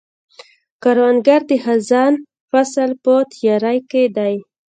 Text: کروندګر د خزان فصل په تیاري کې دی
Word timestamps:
کروندګر 0.83 1.41
د 1.49 1.51
خزان 1.63 2.13
فصل 2.49 2.89
په 3.03 3.13
تیاري 3.33 3.77
کې 3.89 4.03
دی 4.17 4.33